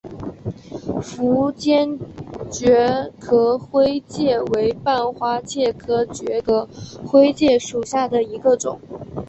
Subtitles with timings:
[1.03, 1.95] 符坚
[2.51, 2.67] 角
[3.19, 6.67] 壳灰介为半花介科角壳
[7.05, 8.81] 灰介属下的一个种。